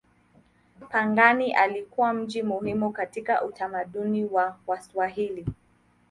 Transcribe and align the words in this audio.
Pangani 0.91 1.55
ilikuwa 1.67 2.13
mji 2.13 2.43
muhimu 2.43 2.91
katika 2.91 3.41
utamaduni 3.45 4.25
wa 4.25 4.57
Waswahili. 4.67 5.45